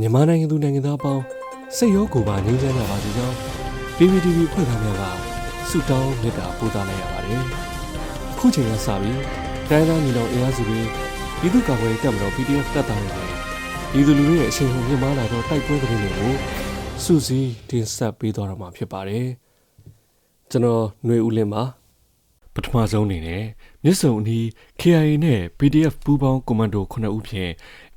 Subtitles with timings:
[0.00, 1.22] မြန်မာနိုင်ငံသူနိုင်ငံသားအပေါင်း
[1.76, 3.36] စိတ်ရောကိုယ်ပါငြိမ်းချမ်းကြပါစေကြောင်း
[3.96, 5.02] PPTV ဖွဲ့သားများက
[5.68, 7.42] ဆုတောင်းမေတ္တာပို့သလိုက်ရပါတယ်။
[8.32, 9.18] အခုချိန်ကစပြီး
[9.70, 10.80] တိုင်းသားညီတော်အင်အားစုတွေ
[11.40, 13.28] ပြည်သူ့ကာကွယ်ရေးတပ်မတော် PDF တပ်သားတွေနဲ့
[13.92, 16.32] ပြည်သူလူထုရဲ့အချိန်ဟုန်မြင့်မားလာသောတိုက်ပွဲသတင်းတွေကို
[17.04, 19.26] စုစည်းတင်ဆက်ပေးသွားတော့မှာဖြစ်ပါတယ်။
[20.50, 21.64] ကျွန်တော်ຫນွေဦးလင်းပါ
[22.54, 23.42] ပထမဆုံးအနေနဲ့
[23.84, 24.44] မြစ်စုံအနီး
[24.80, 27.52] KIA နဲ့ PDF ပူးပေါင်းကွန်မန်ဒို9ဦးဖြင့်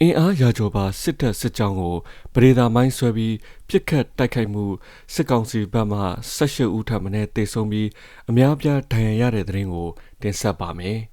[0.00, 1.94] အင်အားရာကျော်ပါစစ်တပ်စစ်ကြောင်းကို
[2.34, 3.36] ပဒေသာမိုင်းဆွဲပြီး
[3.68, 4.64] ပြစ်ခတ်တိုက်ခိုက်မှု
[5.14, 6.00] စစ်ကောင်စီဘက်မှ
[6.36, 7.88] 18ဦးထပ်မံတေဆုံးပြီး
[8.30, 9.88] အများပြားဒဏ်ရာရတဲ့တဲ့ရင်ကို
[10.22, 10.98] တင်ဆက်ပါမယ်။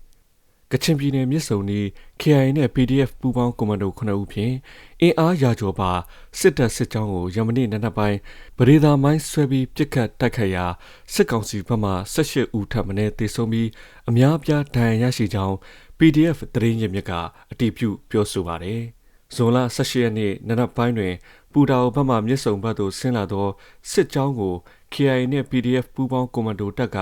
[0.71, 1.85] ကချင်ပြည်နယ်မြစ်စုံနီး
[2.21, 4.53] KIA နဲ့ PDF ပူးပေါင်းကွန်မန်ဒို9ဦးဖြင့်
[5.01, 5.91] အင်အားရာကျော်ပါ
[6.39, 8.17] စစ်တပ်စစ်ကြောင်းကိုရမနေ့နံနက်ပိုင်း
[8.57, 10.65] ပဒေသာမိုင်းဆွဲပြီးပြစ်ခတ်တိုက်ခိုက်ရာ
[11.13, 13.69] စစ်ကောင်စီဘက်မှ18ဦးထပ်မံတေဆုံးပြီး
[14.09, 15.55] အများပြားဒဏ်ရာရရှိကြောင်း
[15.99, 17.11] PDF သတင်းရင်းမြစ်က
[17.51, 18.81] အတည်ပြုပြောဆိုပါတယ်။
[19.35, 21.13] ဇွန်လ18ရက်နေ့နနက်ပိုင်းတွင်
[21.51, 23.47] ပူတာအိုဘက်မှမြစ်စုံဘက်သို့ဆင်းလာသော
[23.91, 24.55] စစ်ကြောင်းကို
[24.93, 26.97] KIA နှင့် PDF ပူးပေါင်းကွန်မန်ဒိုတပ်က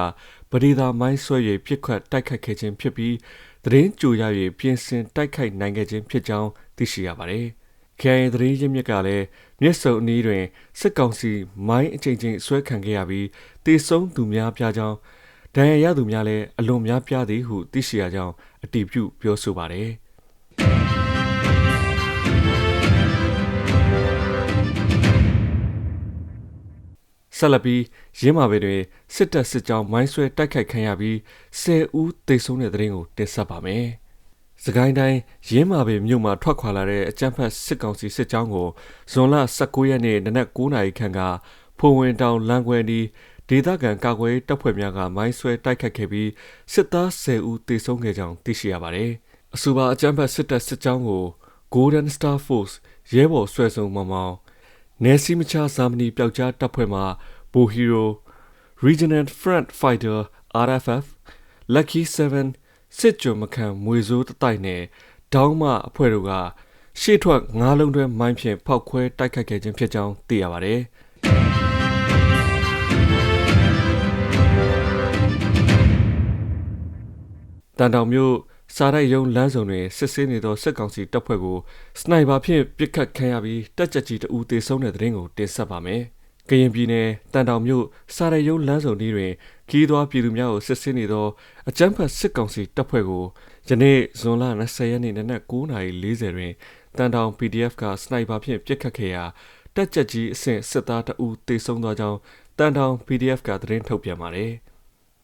[0.52, 3.16] ပဒေသာမိုင်းဆွဲ၍ပြစ်ခတ်တိုက်ခိုက်ခဲ့ခြင်းဖြစ်ပြီး
[3.64, 4.24] သတင်းကြိုရ၍
[4.60, 7.46] ပြင်ဆင်တိုက်ခိုက်နိုင်ခဲ့ခြင်းဖြစ်ကြောင်းသိရှိရပါတယ်။
[8.02, 9.26] KIA သတင်းရင်းမြစ်ကလည်း
[9.62, 10.44] မြစ်စုံအနီးတွင်
[10.80, 11.32] စစ်ကောင်စီ
[11.68, 13.28] မိုင်းအကြိမ်ကြိမ်ဆွဲခံခဲ့ရပြီး
[13.66, 14.98] တေဆုံးသူများပြားကြောင်း
[15.56, 19.90] ဒဏ်ရာရသူများလည်းအလွန်များပြားသည်ဟုသိရှိရကြောင်းအတည်ပြုပြောဆိုပါတယ်။
[27.38, 27.84] ဆက်လက်ပြီး
[28.20, 28.82] ရင်းမာပင်တွင်
[29.16, 31.16] စစ်တပ်စစ်ကြောင်းမိုင်းဆွဲတိုက်ခိုက်ခံရပြီး
[31.62, 33.86] 10ဦးသေဆုံးတဲ့တဲ့ရင်ကိုတင်ဆက်ပါမယ်။
[34.64, 38.68] စကိုင်းတိုင်းရင်းမာပင်မြို့မှာထွက်ခွာလာတဲ့အကြမ်းဖက်စစ်ကောင်စီစစ်ကြောင်းကို
[39.12, 41.20] ဇွန်လ19ရက်နေ့နနက်9:00နာရီခန့်က
[41.80, 43.06] ဖိုဝင်တောင်လမ်းခွဲနီး
[43.50, 46.30] ဒေသခံကာကွယ်တပ်ဖွဲ့များကမိုင်းဆွဲတိုက်ခတ်ခဲ့ပြီး
[46.74, 49.12] စစ်သား10ဦးသေဆုံးခဲ့ကြောင်းသိရှိရပါတယ်။
[49.56, 51.26] အဆိုပါအကြမ်းဖက်စစ်တပ်စစ်ကြောင်းကို
[51.74, 52.76] Golden Star Force
[53.14, 54.36] ရဲဘော်ဆွဲဆောင်မောင်မောင်
[55.04, 57.02] နယ်စီမချဇာမနီပျောက်ကြားတပ်ဖွဲ့မှ
[57.54, 58.10] ဘိုဟီရို
[58.86, 60.20] Regional Front Fighter
[60.66, 61.06] RFF
[61.76, 62.02] Lucky
[62.46, 64.82] 7စစ်ကြုံမခံမွေစိုးတတိုက်နဲ့
[65.34, 66.32] ဒေါင်းမအဖွဲ့တို့က
[67.02, 70.82] ရှေ့ထွက်ငါးလုံးတွဲမိုင်းဖြင့်ဖောက်ခွဲတိုက်ခိုက်ခဲ့ခြင်းဖြစ်ကြောင်းသိရပါတယ်။
[77.80, 78.36] တန်တောင်မြို့
[78.76, 81.58] စားရိုက်ရုံလမ်းဆောင်တွင်စစ်ဆေးနေသောစစ်ကောင်စီတပ်ဖွဲ့ကို
[82.00, 86.02] စနိုက်ပါဖြင့်ပစ်ခတ်ခံရပြီးတပ်ကြပ်ကြီးတဦးသေဆုံးတဲ့တဲ့ရင်ကိုတင်ဆက်ပါမယ်။
[86.50, 87.86] ကရင်ပြည်နယ်တန်တောင်မြို့
[88.16, 89.32] စားရိုက်ရုံလမ်းဆောင်တွင်
[89.70, 91.28] ခီးသွွားပြည်သူများကိုစစ်ဆေးနေသော
[91.70, 93.24] အကြမ်းဖက်စစ်ကောင်စီတပ်ဖွဲ့ကို
[93.68, 96.54] ယနေ့ဇွန်လ20ရက်နေ့နနက်9:40တွင်
[96.98, 99.24] တန်တောင် PDF ကစနိုက်ပါဖြင့်ပစ်ခတ်ခဲ့ရာ
[99.76, 102.20] တပ်ကြပ်ကြီးအဆင့်စစ်သားတအူသေဆုံးသွားကြောင်း
[102.58, 104.52] တန်တောင် PDF ကသတင်းထုတ်ပြန်ပါတယ်။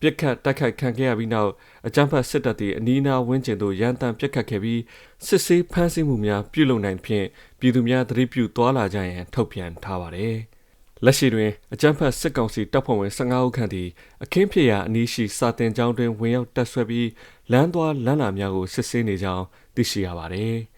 [0.03, 1.52] ပြစ်ခတ်တိုက်ခိုက်ခံခဲ့ရပြီးနောက်
[1.88, 4.81] အကြမ်းဖက်စစ်တပ်သည်အနီးအနားဝန်းကျင်သို့ရန်တမ်းပြစ်ခတ်ခဲ့ပြီး
[5.25, 7.25] စစ်ဆေးဖမ်းဆီးမှုများပြုလုပ်နိုင်ဖြင့်
[7.59, 10.36] ပြည်သူများသတိပြုသွားလာကြရန်ထုတ်ပြန်ထားပါတယ်။
[11.06, 13.90] လက်ရှိတွင်အကြမ်းဖက်စစ်ကောင်စီတပ်ဖွဲ့ဝင်15ဦးခန့်သည်
[14.24, 17.09] အခင်းဖြစ်ရာအနီးရှိစာတင်ကျောင်းတွင်ဝင်ရောက်တပ်ဆွဲပြီး
[17.52, 20.56] လမ်းသွားလမ်းလာများကိုစစ်ဆေးနေကြောင်းသိရှိရပါတယ်။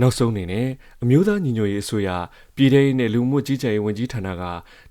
[0.00, 0.68] နောက်ဆုံးအနေနဲ့
[1.02, 2.08] အမျိုးသားညီညွတ်ရေးအစိုးရ
[2.56, 4.44] ပြည်ထောင်နဲ့လူမှုကြီးကြပ်ရေးဝန်ကြီးဌာနက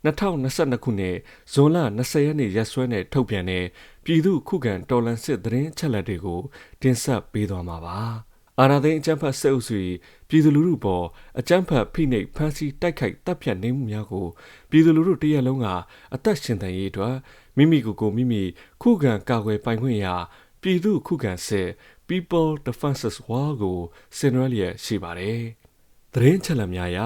[0.05, 1.15] 2022ခုနှစ်
[1.53, 3.65] ဇွန်လ20ရက်နေ့ရက်စွဲနဲ့ထုတ်ပြန်တဲ့
[4.05, 6.41] ပြည်သူ့ခုခံတော်လှန်စစ်သတင်းချက်လက်တွေကို
[6.81, 7.99] တင်ဆက်ပေးသွားမှာပါ။
[8.59, 9.75] အာဏာသိမ်းအကြမ်းဖက်စစ်အုပ်စု၏
[10.29, 11.05] ပြည်သူလူထုပေါ်
[11.39, 14.27] အကြမ်းဖက်ဖိနှိပ်ဖမ်းဆီးတိုက်ခိုက်တပ်ဖြတ်နေမှုများကို
[14.69, 15.67] ပြည်သူလူထုတရက်လုံးက
[16.13, 17.15] အသက်ရှင်တန်ရေးအတွက်
[17.57, 18.41] မိမိကိုယ်ကိုမိမိ
[18.81, 20.15] ခုခံကာကွယ်ပိုင်ခွင့်ရာ
[20.61, 21.67] ပြည်သူခုခံစစ်
[22.07, 23.79] People Defenses War ကို
[24.17, 25.41] ဆင်နွှဲလျက်ရှိပါတယ်။
[26.13, 26.99] သတင်းချက်လက်များအရ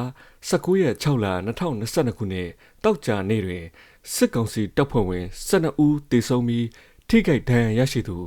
[0.49, 1.27] 19ရက်6လ
[1.67, 2.49] 2022ခုနှစ်
[2.83, 3.65] တောက်ကြနေ့တွင်
[4.13, 6.67] စစ်ကောင်စီတပ်ဖွဲ့ဝင်12ဦးသေဆုံးပြီး
[7.09, 8.17] ထိခိုက်ဒဏ်ရာရရှိသူ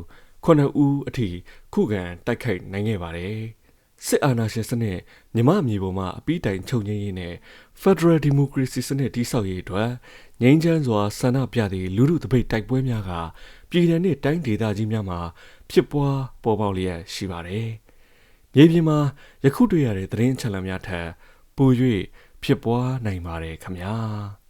[0.45, 0.49] 9
[0.85, 1.29] ဦးအထိ
[1.75, 3.39] ခုခံတိုက်ခိုက်နိုင်ခဲ့ပါတယ်။
[4.07, 4.99] စစ်အာဏာရှင်စနစ်
[5.35, 7.35] မြမအမျိုးပေါ်မှာအပိတိုင်ချုပ်ငြိမ်းရေးနဲ့
[7.83, 9.91] Federal Democracy စနစ်တည်ဆောက်ရေးအတွက်
[10.43, 13.13] ငြိမ်းချမ်းစွာဆန္ဒပြသည့်လူထုတပိတ်တိုက်ပွဲများက
[13.71, 15.21] ပြည်내နှင့်တိုင်းဒေသကြီးများမှာ
[15.71, 17.69] ဖြစ်ပွားပေါ်ပေါက်လျက်ရှိပါတယ်။
[18.55, 18.99] မြေပြင်မှာ
[19.45, 21.09] ယခုတွေ့ရတဲ့သတင်းအချက်အလက်များထက်
[21.57, 21.71] ပို၍
[22.43, 23.95] ဖြစ်ပွားနိုင်ပါတယ်ခင်ဗျာ။